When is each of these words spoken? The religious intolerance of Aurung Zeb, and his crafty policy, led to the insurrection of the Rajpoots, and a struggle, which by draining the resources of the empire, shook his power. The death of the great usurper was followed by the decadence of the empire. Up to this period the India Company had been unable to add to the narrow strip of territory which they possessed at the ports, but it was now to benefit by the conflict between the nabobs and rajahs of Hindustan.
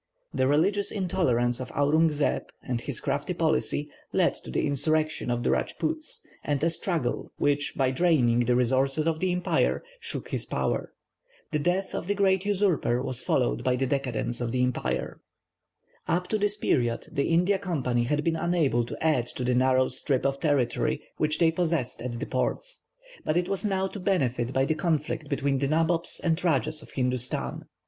The 0.33 0.47
religious 0.47 0.89
intolerance 0.89 1.59
of 1.59 1.71
Aurung 1.73 2.09
Zeb, 2.11 2.45
and 2.63 2.81
his 2.81 2.99
crafty 2.99 3.35
policy, 3.35 3.87
led 4.11 4.33
to 4.33 4.49
the 4.49 4.65
insurrection 4.65 5.29
of 5.29 5.43
the 5.43 5.51
Rajpoots, 5.51 6.21
and 6.43 6.63
a 6.63 6.71
struggle, 6.71 7.31
which 7.37 7.75
by 7.77 7.91
draining 7.91 8.39
the 8.39 8.55
resources 8.55 9.05
of 9.07 9.19
the 9.19 9.31
empire, 9.31 9.83
shook 9.99 10.29
his 10.29 10.47
power. 10.47 10.91
The 11.51 11.59
death 11.59 11.93
of 11.93 12.07
the 12.07 12.15
great 12.15 12.47
usurper 12.47 12.99
was 13.03 13.21
followed 13.21 13.63
by 13.63 13.75
the 13.75 13.85
decadence 13.85 14.41
of 14.41 14.51
the 14.51 14.63
empire. 14.63 15.21
Up 16.07 16.27
to 16.29 16.39
this 16.39 16.57
period 16.57 17.07
the 17.11 17.27
India 17.29 17.59
Company 17.59 18.05
had 18.05 18.23
been 18.23 18.35
unable 18.35 18.83
to 18.87 18.97
add 19.05 19.27
to 19.27 19.43
the 19.43 19.53
narrow 19.53 19.87
strip 19.87 20.25
of 20.25 20.39
territory 20.39 21.03
which 21.17 21.37
they 21.37 21.51
possessed 21.51 22.01
at 22.01 22.19
the 22.19 22.25
ports, 22.25 22.85
but 23.23 23.37
it 23.37 23.47
was 23.47 23.63
now 23.63 23.85
to 23.89 23.99
benefit 23.99 24.51
by 24.51 24.65
the 24.65 24.73
conflict 24.73 25.29
between 25.29 25.59
the 25.59 25.67
nabobs 25.67 26.19
and 26.23 26.37
rajahs 26.43 26.81
of 26.81 26.89
Hindustan. 26.89 27.65